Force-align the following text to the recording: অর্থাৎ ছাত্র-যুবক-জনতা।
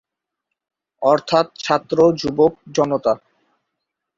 অর্থাৎ 1.01 1.47
ছাত্র-যুবক-জনতা। 1.63 3.13